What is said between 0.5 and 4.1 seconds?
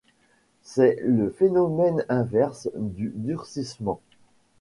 C'est le phénomène inverse du durcissement.